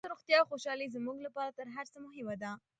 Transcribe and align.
ستاسو 0.03 0.13
روغتیا 0.15 0.37
او 0.39 0.49
خوشحالي 0.51 0.87
زموږ 0.95 1.17
لپاره 1.27 1.51
تر 1.57 1.67
هر 1.75 1.85
څه 1.93 1.97
مهمه 2.05 2.35
ده. 2.41 2.51